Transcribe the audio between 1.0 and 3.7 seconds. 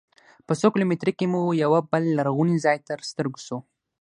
کې مو یوه بل لرغونی ځاې تر سترګو سو.